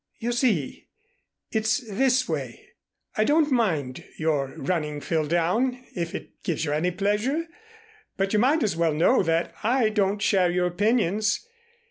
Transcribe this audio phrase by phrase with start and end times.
[0.17, 0.87] "You see
[1.51, 2.69] it's this way.
[3.17, 7.45] I don't mind your running Phil down, if it gives you any pleasure,
[8.17, 11.47] but you might as well know that I don't share your opinions.